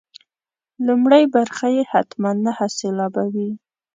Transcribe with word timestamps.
لومړۍ 0.87 1.23
برخه 1.35 1.67
یې 1.75 1.83
حتما 1.91 2.31
نهه 2.45 2.67
سېلابه 2.77 3.23
وي. 3.33 3.49